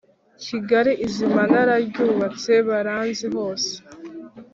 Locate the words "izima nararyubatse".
1.05-2.51